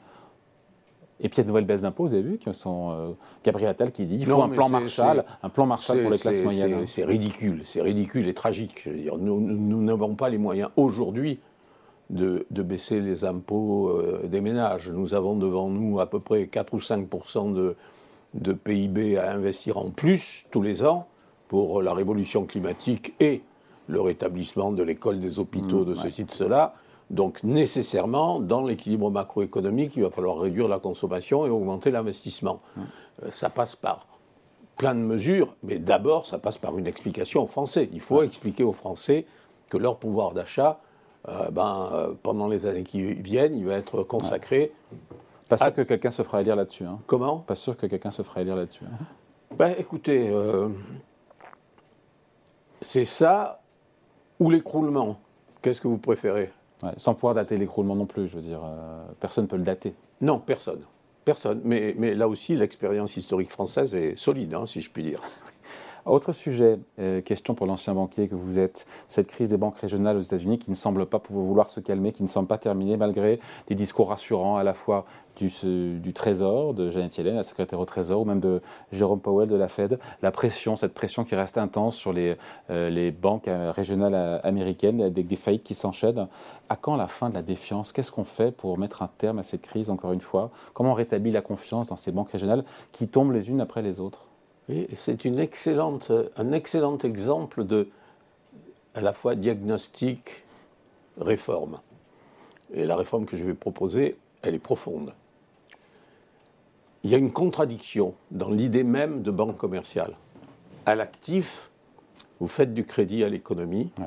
Et 1.22 1.28
puis 1.30 1.36
il 1.36 1.38
y 1.40 1.42
a 1.42 1.44
de 1.44 1.48
nouvelles 1.50 1.66
baisses 1.66 1.82
d'impôts, 1.82 2.06
vous 2.08 2.14
avez 2.14 2.24
vu, 2.24 2.38
qui 2.38 2.54
sont 2.54 2.92
euh, 2.92 3.10
Gabriel 3.44 3.70
Attal 3.72 3.92
qui 3.92 4.06
dit 4.06 4.16
il 4.20 4.26
faut 4.26 4.32
Non, 4.32 4.44
un 4.44 4.50
plan 4.50 4.70
Marshall, 4.70 5.26
un 5.44 5.50
plan 5.50 5.66
Marshall 5.66 6.02
pour 6.02 6.12
les 6.12 6.18
classes 6.18 6.42
moyennes. 6.44 6.88
c'est- 6.88 7.04
ridicule, 7.04 7.62
c'est 7.66 7.82
ridicule 7.82 8.28
et 8.28 8.34
tragique. 8.34 8.82
Je 8.86 8.90
veux 8.92 8.98
dire, 8.98 9.18
nous 9.18 9.82
n'avons 9.82 10.16
pas 10.16 10.30
les 10.30 10.38
moyens 10.38 10.70
aujourd'hui 10.78 11.40
de, 12.10 12.46
de 12.50 12.64
baisser 12.64 13.02
les 13.02 13.26
impôts 13.26 13.90
euh, 13.90 14.28
des 14.28 14.42
ménages. 14.42 14.90
Nous 14.90 15.14
avons 15.14 15.36
devant 15.36 15.70
nous 15.70 16.00
à 16.00 16.10
peu 16.10 16.20
près 16.20 16.48
4 16.48 16.74
ou 16.74 16.80
5 16.80 17.08
de, 17.54 17.76
de 18.34 18.54
PIB 18.54 19.18
à 19.18 19.32
investir 19.34 19.78
en 19.78 19.90
plus 19.90 20.46
tous 20.52 20.62
les 20.62 20.84
ans 20.84 21.08
pour 21.50 21.82
la 21.82 21.94
révolution 21.94 22.46
climatique 22.46 23.14
et 23.20 23.42
le 23.88 24.00
rétablissement 24.02 24.72
de 24.72 24.84
l'école, 24.84 25.20
des 25.20 25.40
hôpitaux, 25.40 25.84
de 25.84 25.96
ceci, 25.96 26.24
de 26.24 26.32
cela. 26.32 26.76
Donc 27.10 27.44
nécessairement, 27.44 28.40
dans 28.40 28.62
l'équilibre 28.64 29.10
macroéconomique, 29.10 29.96
il 29.96 30.04
va 30.04 30.12
falloir 30.12 30.38
réduire 30.38 30.68
la 30.68 30.80
consommation 30.80 31.46
et 31.46 31.50
augmenter 31.50 31.90
l'investissement. 31.92 32.60
Euh, 33.24 33.32
ça 33.32 33.50
passe 33.50 33.76
par 33.76 34.06
plein 34.78 34.94
de 34.96 35.00
mesures, 35.00 35.56
mais 35.64 35.78
d'abord, 35.80 36.26
ça 36.28 36.38
passe 36.38 36.58
par 36.58 36.78
une 36.78 36.88
explication 36.88 37.44
aux 37.44 37.48
Français. 37.48 37.90
Il 37.92 38.00
faut 38.00 38.22
expliquer 38.22 38.64
aux 38.64 38.74
Français 38.74 39.26
que 39.70 39.78
leur 39.78 39.98
pouvoir 39.98 40.34
d'achat, 40.34 40.80
euh, 41.28 41.50
ben, 41.52 41.90
euh, 41.94 42.14
pendant 42.24 42.48
les 42.48 42.66
années 42.66 42.84
qui 42.84 43.04
viennent, 43.14 43.56
il 43.56 43.66
va 43.66 43.74
être 43.74 44.04
consacré. 44.04 44.72
Pas 45.50 45.58
sûr 45.58 45.74
que 45.74 45.82
quelqu'un 45.82 46.12
se 46.12 46.22
fera 46.22 46.42
élire 46.42 46.56
là-dessus. 46.56 46.86
hein. 46.86 47.00
Comment? 47.08 47.40
Pas 47.40 47.56
sûr 47.56 47.76
que 47.76 47.88
quelqu'un 47.88 48.12
se 48.12 48.22
fera 48.22 48.42
élire 48.42 48.56
là-dessus. 48.56 48.84
hein. 48.86 49.04
Ben, 49.58 49.74
écoutez, 49.80 50.30
euh, 50.30 50.70
c'est 52.82 53.04
ça 53.06 53.62
ou 54.40 54.50
l'écroulement. 54.52 55.18
Qu'est-ce 55.62 55.82
que 55.82 55.88
vous 55.88 55.98
préférez? 55.98 56.52
Sans 56.98 57.14
pouvoir 57.14 57.36
dater 57.36 57.58
l'écroulement 57.58 57.96
non 57.96 58.06
plus, 58.06 58.28
je 58.30 58.36
veux 58.36 58.42
dire, 58.42 58.62
euh, 58.64 59.04
personne 59.20 59.46
ne 59.46 59.50
peut 59.50 59.58
le 59.58 59.64
dater. 59.64 59.94
Non, 60.22 60.40
personne. 60.40 60.82
Personne. 61.26 61.62
Mais, 61.64 61.94
mais 61.98 62.16
là 62.16 62.28
aussi, 62.28 62.56
l'expérience 62.56 63.18
historique 63.18 63.50
française 63.50 63.94
est 63.94 64.16
solide, 64.18 64.54
hein, 64.54 64.66
si 64.66 64.80
je 64.80 64.90
puis 64.90 65.04
dire. 65.04 65.22
Autre 66.06 66.34
sujet, 66.34 66.80
euh, 67.00 67.22
question 67.22 67.54
pour 67.56 67.66
l'ancien 67.66 67.94
banquier 67.94 68.28
que 68.28 68.36
vous 68.36 68.60
êtes, 68.60 68.86
cette 69.08 69.28
crise 69.28 69.50
des 69.50 69.58
banques 69.58 69.78
régionales 69.78 70.18
aux 70.18 70.22
États-Unis 70.22 70.60
qui 70.60 70.70
ne 70.70 70.76
semble 70.76 71.06
pas 71.06 71.20
pouvoir 71.20 71.46
vouloir 71.46 71.70
se 71.70 71.80
calmer, 71.80 72.12
qui 72.12 72.24
ne 72.24 72.28
semble 72.28 72.48
pas 72.48 72.58
terminée 72.58 72.98
malgré 72.98 73.40
des 73.68 73.76
discours 73.76 74.10
rassurants 74.10 74.58
à 74.58 74.64
la 74.64 74.74
fois 74.74 75.06
du, 75.48 76.14
Trésor, 76.14 76.74
de 76.74 76.90
Janet 76.90 77.18
Yellen, 77.18 77.36
la 77.36 77.44
secrétaire 77.44 77.80
au 77.80 77.86
Trésor, 77.86 78.22
ou 78.22 78.26
même 78.26 78.40
de 78.40 78.62
Jérôme 78.92 79.22
Powell 79.22 79.48
de 79.48 79.56
la 79.56 79.68
Fed. 79.68 80.00
La 80.22 80.32
pression, 80.32 80.76
cette 80.76 80.94
pression 80.94 81.24
qui 81.24 81.36
reste 81.36 81.58
intense 81.58 81.96
sur 81.96 82.14
les, 82.14 82.36
euh, 82.70 83.12
banques 83.12 83.48
euh, 83.48 83.72
régionales 83.72 84.42
américaines, 84.44 85.02
avec 85.02 85.28
des 85.28 85.36
faillites 85.36 85.64
qui 85.64 85.76
s'enchaînent. 85.76 86.28
À 86.68 86.76
quand 86.76 86.96
la 86.96 87.08
fin 87.08 87.30
de 87.30 87.36
la 87.36 87.42
défiance? 87.42 87.94
Qu'est-ce 87.94 88.12
qu'on 88.12 88.26
fait 88.26 88.52
pour 88.52 88.78
mettre 88.78 89.02
un 89.02 89.10
terme 89.18 89.40
à 89.40 89.44
cette 89.44 89.62
crise, 89.62 89.90
encore 89.90 90.14
une 90.14 90.22
fois? 90.22 90.52
Comment 90.74 90.92
on 90.92 90.96
rétablit 90.96 91.32
la 91.32 91.42
confiance 91.42 91.88
dans 91.88 91.96
ces 91.96 92.12
banques 92.12 92.32
régionales 92.32 92.64
qui 92.92 93.08
tombent 93.08 93.32
les 93.32 93.50
unes 93.50 93.62
après 93.62 93.82
les 93.82 94.00
autres? 94.00 94.29
C'est 94.96 95.26
excellente, 95.26 96.12
un 96.38 96.52
excellent 96.52 96.98
exemple 97.00 97.64
de, 97.66 97.90
à 98.94 99.02
la 99.02 99.14
fois 99.14 99.36
diagnostic, 99.36 100.44
réforme. 101.20 101.80
Et 102.74 102.86
la 102.86 102.96
réforme 102.96 103.26
que 103.26 103.36
je 103.36 103.44
vais 103.44 103.54
proposer, 103.56 104.18
elle 104.42 104.56
est 104.56 104.60
profonde. 104.60 105.14
Il 107.04 107.10
y 107.10 107.16
a 107.16 107.18
une 107.18 107.32
contradiction 107.32 108.14
dans 108.32 108.50
l'idée 108.50 108.84
même 108.84 109.22
de 109.22 109.32
banque 109.32 109.58
commerciale. 109.58 110.16
À 110.86 110.96
l'actif, 110.96 111.70
vous 112.40 112.48
faites 112.48 112.74
du 112.74 112.86
crédit 112.86 113.24
à 113.24 113.30
l'économie 113.30 113.92
Ouais. 114.00 114.06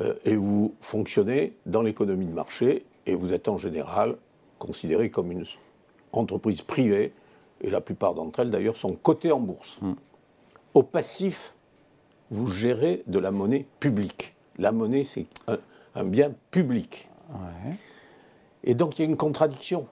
euh, 0.00 0.14
et 0.24 0.36
vous 0.36 0.74
fonctionnez 0.80 1.54
dans 1.66 1.82
l'économie 1.82 2.26
de 2.26 2.32
marché 2.32 2.84
et 3.06 3.14
vous 3.14 3.32
êtes 3.32 3.48
en 3.48 3.58
général 3.58 4.16
considéré 4.58 5.10
comme 5.10 5.30
une 5.32 5.44
entreprise 6.12 6.62
privée 6.62 7.12
et 7.60 7.70
la 7.70 7.80
plupart 7.80 8.14
d'entre 8.14 8.40
elles 8.40 8.50
d'ailleurs 8.50 8.76
sont 8.76 8.92
cotées 8.94 9.32
en 9.32 9.40
bourse. 9.40 9.78
Au 10.74 10.82
passif, 10.82 11.54
vous 12.30 12.46
gérez 12.46 13.02
de 13.06 13.18
la 13.18 13.30
monnaie 13.30 13.66
publique. 13.80 14.34
La 14.58 14.72
monnaie, 14.72 15.04
c'est 15.04 15.26
un, 15.46 15.58
un 15.94 16.04
bien 16.04 16.32
public. 16.50 17.08
Ouais. 17.30 17.74
Et 18.64 18.74
donc 18.74 18.98
il 18.98 19.02
y 19.02 19.04
a 19.04 19.08
une 19.08 19.16
contradiction. 19.16 19.86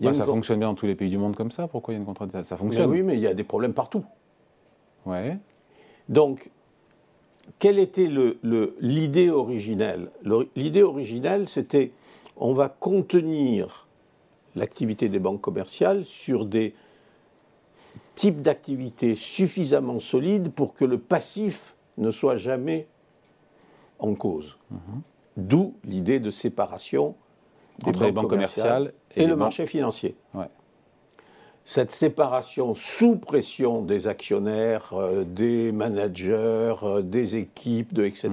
Il 0.00 0.04
y 0.04 0.06
a 0.06 0.10
Ouais, 0.10 0.14
une 0.16 0.20
ça 0.20 0.26
con- 0.26 0.34
fonctionne 0.34 0.58
bien 0.60 0.68
dans 0.68 0.74
tous 0.74 0.86
les 0.86 0.94
pays 0.94 1.10
du 1.10 1.18
monde 1.18 1.34
comme 1.36 1.50
ça. 1.50 1.66
Pourquoi 1.68 1.92
il 1.92 1.96
y 1.96 1.98
a 1.98 2.00
une 2.00 2.06
contradiction? 2.06 2.42
Ça 2.44 2.54
Mais 2.56 2.68
fonctionne. 2.68 2.90
oui, 2.90 3.02
mais 3.02 3.14
il 3.14 3.20
y 3.20 3.26
a 3.26 3.34
des 3.34 3.44
problèmes 3.44 3.72
partout. 3.74 4.04
Ouais. 5.06 5.36
Donc, 6.08 6.50
quelle 7.58 7.78
était 7.78 8.06
le- 8.06 8.38
le- 8.42 8.76
l'idée 8.80 9.30
originelle? 9.30 10.08
Le- 10.22 10.48
L'idée 10.54 10.82
originelle, 10.82 11.48
c'était 11.48 11.90
on 12.36 12.52
va 12.52 12.68
contenir 12.68 13.87
l'activité 14.56 15.08
des 15.08 15.18
banques 15.18 15.40
commerciales 15.40 16.04
sur 16.04 16.44
des 16.46 16.74
types 18.14 18.42
d'activités 18.42 19.14
suffisamment 19.14 20.00
solides 20.00 20.50
pour 20.52 20.74
que 20.74 20.84
le 20.84 20.98
passif 20.98 21.74
ne 21.98 22.10
soit 22.10 22.36
jamais 22.36 22.86
en 23.98 24.14
cause. 24.14 24.58
D'où 25.36 25.74
l'idée 25.84 26.18
de 26.20 26.30
séparation 26.30 27.14
des 27.80 27.90
Entre 27.90 28.04
les 28.04 28.12
banques 28.12 28.30
commerciales 28.30 28.92
et 29.14 29.22
le 29.26 29.30
banques- 29.34 29.38
marché 29.38 29.66
financier 29.66 30.16
Ouais. 30.34 30.48
cette 31.64 31.90
séparation 31.92 32.74
sous 32.74 33.16
pression 33.16 33.82
des 33.82 34.06
actionnaires, 34.08 34.90
euh, 34.94 35.22
des 35.24 35.70
managers, 35.70 36.74
euh, 36.82 37.02
des 37.02 37.36
équipes, 37.36 37.92
de, 37.94 38.04
etc., 38.04 38.30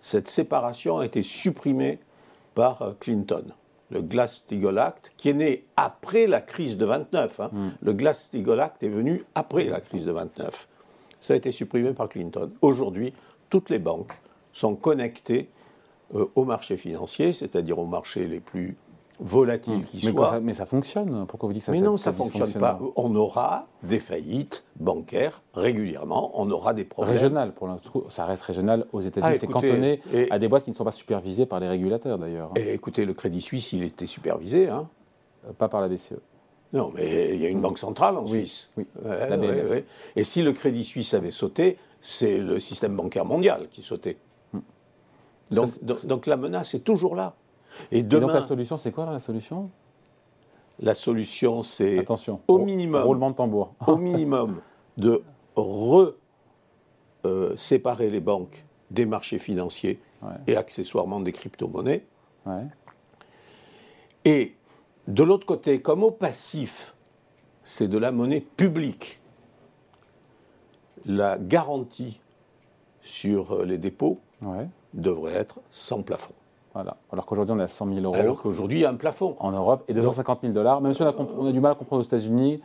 cette 0.00 0.28
séparation 0.28 0.98
a 0.98 1.06
été 1.06 1.24
supprimée 1.24 1.98
par 2.54 2.82
euh, 2.82 2.92
Clinton. 3.00 3.44
Le 3.90 4.02
Glass-Steagall 4.02 4.78
Act, 4.78 5.12
qui 5.16 5.30
est 5.30 5.34
né 5.34 5.64
après 5.76 6.26
la 6.26 6.40
crise 6.40 6.76
de 6.76 6.84
29. 6.84 7.40
hein. 7.40 7.50
Le 7.80 7.92
Glass-Steagall 7.92 8.60
Act 8.60 8.82
est 8.82 8.88
venu 8.88 9.24
après 9.34 9.64
la 9.64 9.80
crise 9.80 10.04
de 10.04 10.12
29. 10.12 10.68
Ça 11.20 11.34
a 11.34 11.36
été 11.36 11.52
supprimé 11.52 11.92
par 11.92 12.08
Clinton. 12.08 12.50
Aujourd'hui, 12.60 13.12
toutes 13.50 13.70
les 13.70 13.78
banques 13.78 14.12
sont 14.52 14.74
connectées 14.76 15.48
euh, 16.14 16.26
au 16.34 16.44
marché 16.44 16.76
financier, 16.76 17.32
c'est-à-dire 17.32 17.78
aux 17.78 17.86
marchés 17.86 18.26
les 18.26 18.40
plus 18.40 18.76
volatiles 19.20 19.84
qui 19.84 20.04
Mais, 20.06 20.12
ça, 20.22 20.40
mais 20.40 20.52
ça 20.52 20.66
fonctionne. 20.66 21.26
Pourquoi 21.26 21.48
vous 21.48 21.52
dites 21.52 21.62
ça 21.62 21.72
Mais 21.72 21.80
non, 21.80 21.96
ça 21.96 22.10
ne 22.10 22.16
fonctionne 22.16 22.52
pas. 22.54 22.78
On 22.96 23.14
aura 23.16 23.66
des 23.82 23.98
faillites 24.00 24.64
bancaires 24.76 25.42
régulièrement, 25.54 26.32
on 26.40 26.50
aura 26.50 26.74
des 26.74 26.84
problèmes. 26.84 27.14
Régional, 27.14 27.52
pour 27.52 27.66
l'instant, 27.68 28.04
ça 28.08 28.24
reste 28.26 28.42
régional 28.42 28.86
aux 28.92 29.00
États-Unis. 29.00 29.32
Ah, 29.34 29.38
c'est 29.38 29.46
cantonné 29.46 30.00
et- 30.12 30.30
à 30.30 30.38
des 30.38 30.48
boîtes 30.48 30.64
qui 30.64 30.70
ne 30.70 30.76
sont 30.76 30.84
pas 30.84 30.92
supervisées 30.92 31.46
par 31.46 31.60
les 31.60 31.68
régulateurs 31.68 32.18
d'ailleurs, 32.18 32.50
hein. 32.50 32.54
Et 32.60 32.72
écoutez, 32.74 33.04
le 33.04 33.14
Crédit 33.14 33.40
Suisse, 33.40 33.72
il 33.72 33.82
était 33.82 34.06
supervisé. 34.06 34.68
Hein. 34.68 34.88
Euh, 35.48 35.52
pas 35.52 35.68
par 35.68 35.80
la 35.80 35.88
BCE. 35.88 36.14
non, 36.72 36.92
mais 36.94 37.34
il 37.34 37.40
y 37.42 37.46
a 37.46 37.48
une 37.48 37.60
banque 37.60 37.78
centrale 37.78 38.16
en 38.18 38.22
Oui, 38.24 38.40
Suisse. 38.46 38.70
oui, 38.76 38.86
Ouais, 39.04 39.28
la 39.30 39.36
ouais, 39.38 39.62
BNS. 39.62 39.68
ouais. 39.70 39.84
Et 40.16 40.24
si 40.24 40.42
le 40.42 40.52
Crédit 40.52 40.84
Suisse 40.84 41.14
avait 41.14 41.30
sauté, 41.30 41.78
c'est 42.00 42.38
le 42.38 42.60
système 42.60 42.94
bancaire 42.94 43.24
mondial 43.24 43.68
qui 43.70 43.82
sautait. 43.82 44.18
Donc, 45.50 45.82
donc, 45.82 46.04
donc 46.04 46.26
la 46.26 46.36
menace 46.36 46.74
est 46.74 46.80
toujours 46.80 47.14
là. 47.16 47.34
Et 47.92 47.98
Et 47.98 48.02
donc 48.02 48.20
demain, 48.22 48.34
la 48.34 48.44
solution, 48.44 48.76
c'est 48.76 48.92
quoi 48.92 49.06
la 49.06 49.20
solution? 49.20 49.70
La 50.80 50.94
solution, 50.94 51.62
c'est 51.62 51.98
Attention. 51.98 52.40
au 52.48 52.58
minimum. 52.58 53.02
Roulement 53.02 53.30
de 53.30 53.36
tambour. 53.36 53.74
au 53.86 53.96
minimum 53.96 54.60
de 54.96 55.22
re-séparer 57.24 58.10
les 58.10 58.20
banques 58.20 58.64
des 58.90 59.06
marchés 59.06 59.38
financiers 59.38 60.00
Ouais. 60.20 60.30
et 60.48 60.56
accessoirement 60.56 61.20
des 61.20 61.30
crypto-monnaies. 61.30 62.04
Ouais. 62.44 62.66
Et 64.24 64.56
de 65.06 65.22
l'autre 65.22 65.46
côté, 65.46 65.80
comme 65.80 66.02
au 66.02 66.10
passif, 66.10 66.96
c'est 67.62 67.86
de 67.86 67.96
la 67.98 68.10
monnaie 68.10 68.40
publique, 68.40 69.20
la 71.06 71.38
garantie 71.38 72.20
sur 73.00 73.52
euh, 73.52 73.64
les 73.64 73.78
dépôts 73.78 74.18
Ouais. 74.42 74.66
devrait 74.92 75.34
être 75.34 75.60
sans 75.70 76.02
plafond. 76.02 76.34
Voilà. 76.78 76.96
Alors 77.10 77.26
qu'aujourd'hui, 77.26 77.56
on 77.56 77.58
est 77.58 77.64
à 77.64 77.68
100 77.68 77.88
000 77.88 78.00
euros. 78.02 78.14
Alors 78.14 78.38
qu'aujourd'hui, 78.38 78.78
il 78.78 78.82
y 78.82 78.84
a 78.84 78.90
un 78.90 78.94
plafond. 78.94 79.34
En 79.40 79.50
Europe, 79.50 79.82
et 79.88 79.94
250 79.94 80.42
000 80.42 80.52
dollars. 80.52 80.80
Même 80.80 80.94
si 80.94 81.02
on 81.02 81.06
a, 81.06 81.14
on 81.36 81.46
a, 81.48 81.50
du 81.50 81.58
mal 81.58 81.72
à 81.72 81.74
comprendre 81.74 82.02
aux 82.02 82.06
États-Unis, 82.06 82.62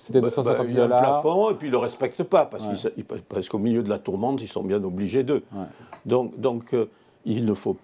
c'était 0.00 0.20
bah, 0.20 0.26
250 0.26 0.66
000 0.66 0.66
bah, 0.66 0.72
Il 0.72 0.76
y 0.76 0.80
a 0.80 0.84
un 0.84 0.88
dollars. 0.88 1.20
plafond 1.22 1.50
et 1.50 1.54
puis 1.54 1.68
ils 1.68 1.70
ne 1.70 1.76
le 1.76 1.78
respectent 1.78 2.24
pas 2.24 2.46
parce 2.46 3.48
qu'au 3.48 3.58
milieu 3.58 3.84
de 3.84 3.88
la 3.88 3.98
tourmente, 3.98 4.42
ils 4.42 4.48
sont 4.48 4.64
bien 4.64 4.82
obligés 4.82 5.22
d'eux. 5.22 5.44
Ouais. 5.52 5.66
Donc, 6.04 6.36
donc 6.40 6.74
euh, 6.74 6.86
il 7.24 7.44
ne 7.44 7.54
faut 7.54 7.76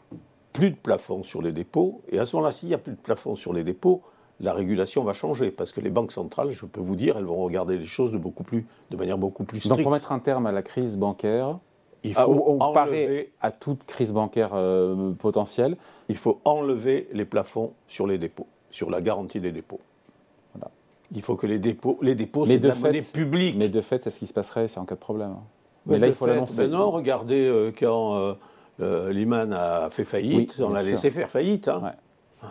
plus 0.53 0.73
de 0.73 0.77
plafond 0.77 1.23
sur 1.23 1.41
les 1.41 1.53
dépôts. 1.53 2.03
Et 2.11 2.19
à 2.19 2.27
ce 2.27 2.35
moment-là, 2.35 2.51
s'il 2.51 2.69
n'y 2.69 2.75
a 2.75 2.79
plus 2.79 2.95
de 2.95 2.99
plafond 2.99 3.37
sur 3.37 3.53
les 3.53 3.63
dépôts, 3.63 4.03
la 4.41 4.53
régulation 4.53 5.05
va 5.05 5.13
changer 5.13 5.53
parce 5.53 5.71
que 5.71 5.81
les 5.81 5.91
banques 5.91 6.11
centrales, 6.11 6.51
je 6.51 6.67
peux 6.67 6.81
vous 6.81 6.97
dire, 6.97 7.17
elles 7.17 7.27
vont 7.27 7.37
regarder 7.37 7.79
les 7.79 7.87
choses 7.87 8.11
de, 8.11 8.19
beaucoup 8.19 8.43
plus, 8.43 8.67
de 8.91 8.97
manière 8.97 9.19
beaucoup 9.19 9.45
plus 9.45 9.59
Donc, 9.59 9.75
stricte. 9.75 9.83
pour 9.85 9.93
mettre 9.93 10.11
un 10.11 10.19
terme 10.19 10.47
à 10.47 10.53
la 10.53 10.63
crise 10.63 10.97
bancaire, 10.97 11.61
il 12.05 12.15
faut, 12.15 12.57
enlever, 12.61 13.31
à 13.41 13.51
toute 13.51 13.85
crise 13.85 14.13
bancaire 14.13 14.51
euh, 14.55 15.13
potentielle, 15.13 15.77
il 16.09 16.17
faut 16.17 16.41
enlever 16.45 17.09
les 17.13 17.25
plafonds 17.25 17.73
sur 17.89 18.07
les 18.07 18.19
dépôts, 18.19 18.47
sur 18.71 18.91
la 18.91 19.01
garantie 19.01 19.41
des 19.41 19.53
dépôts. 19.53 19.81
Voilà. 20.55 20.71
Il 21.15 21.23
faut 21.23 21.37
que 21.37 21.47
les 21.47 21.59
dépôts, 21.59 21.99
les 22.03 22.15
dépôts, 22.15 22.47
Mais 22.47 22.59
de 22.59 22.71
fait- 22.71 22.79
monnaie 22.81 23.03
publique. 23.03 23.57
mais 23.59 23.69
de 23.69 23.81
fait, 23.81 24.05
c'est 24.05 24.11
ce 24.11 24.19
qui 24.19 24.27
se 24.27 24.33
passerait, 24.33 24.69
c'est 24.69 24.79
en 24.81 24.85
cas 24.85 24.95
de 24.95 25.01
problème. 25.01 25.31
hein. 25.33 25.43
Mais, 25.87 25.95
Mais 25.95 25.99
là, 26.01 26.07
il 26.09 26.13
faut 26.15 26.27
l'annoncer. 26.27 26.57
ben 26.57 26.71
non, 26.71 26.91
regardez 26.91 27.47
euh, 27.47 27.73
quand 27.77 28.35
euh, 28.81 29.13
Lehman 29.13 29.53
a 29.53 29.89
fait 29.91 30.05
faillite, 30.05 30.55
Oui, 30.59 30.65
on 30.65 30.71
l'a 30.71 30.83
laissé 30.83 31.11
faire 31.11 31.31
faillite. 31.31 31.69
hein. 31.69 31.81
Ouais. 31.85 32.49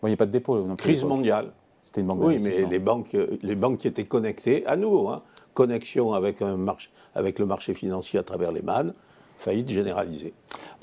Bon, 0.00 0.08
il 0.08 0.10
n'y 0.10 0.14
a 0.14 0.16
pas 0.16 0.26
de 0.26 0.30
dépôt. 0.32 0.58
non 0.58 0.74
plus, 0.74 0.82
Crise 0.82 1.04
mondiale. 1.04 1.50
C'était 1.86 2.00
une 2.00 2.08
banque 2.08 2.18
Oui, 2.20 2.38
mais 2.42 2.66
les 2.68 2.78
banques, 2.80 3.16
les 3.42 3.54
banques 3.54 3.78
qui 3.78 3.86
étaient 3.86 4.02
connectées, 4.04 4.66
à 4.66 4.76
nouveau, 4.76 5.08
hein, 5.08 5.22
connexion 5.54 6.14
avec, 6.14 6.42
un 6.42 6.56
marché, 6.56 6.90
avec 7.14 7.38
le 7.38 7.46
marché 7.46 7.74
financier 7.74 8.18
à 8.18 8.24
travers 8.24 8.50
les 8.50 8.60
MAN, 8.60 8.90
faillite 9.38 9.68
généralisée. 9.68 10.34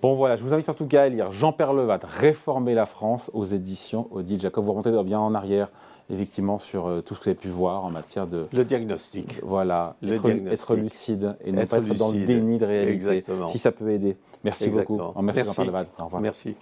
Bon 0.02 0.16
voilà, 0.16 0.38
je 0.38 0.44
vous 0.44 0.54
invite 0.54 0.70
en 0.70 0.74
tout 0.74 0.88
cas 0.88 1.04
à 1.04 1.10
lire 1.10 1.34
Jean 1.34 1.52
Perlevat, 1.52 2.00
Réformer 2.04 2.74
la 2.74 2.86
France 2.86 3.30
aux 3.34 3.44
éditions 3.44 4.08
Odile 4.12 4.40
Jacob. 4.40 4.64
Vous 4.64 4.72
remontez 4.72 4.92
bien 5.04 5.20
en 5.20 5.36
arrière, 5.36 5.68
effectivement, 6.10 6.58
sur 6.58 6.88
euh, 6.88 7.02
tout 7.02 7.16
ce 7.16 7.20
que 7.20 7.24
vous 7.26 7.30
avez 7.32 7.40
pu 7.40 7.50
voir 7.50 7.84
en 7.84 7.92
matière 7.92 8.26
de... 8.26 8.46
Le 8.54 8.64
diagnostic. 8.64 9.42
Voilà, 9.44 9.98
Le 10.02 10.14
être, 10.14 10.24
diagnostic. 10.24 10.54
être 10.54 10.76
lucide 10.78 11.36
et 11.44 11.52
ne 11.52 11.60
Être 11.60 11.70
pas 11.70 11.78
être 11.80 11.98
dans 11.98 12.12
le 12.12 12.24
déni 12.26 12.60
de 12.60 12.66
réalité. 12.66 12.94
Exactement. 12.94 13.50
Si 13.50 13.60
ça 13.60 13.74
peut 13.74 13.90
aider. 13.92 14.16
Merci 14.46 14.64
Exactement. 14.64 15.08
beaucoup. 15.10 15.22
Merci, 15.22 15.40
Jean 15.42 15.46
Merci. 15.48 15.56
Perlevat. 15.58 15.86
Au 16.00 16.06
revoir. 16.06 16.22
Merci. 16.22 16.56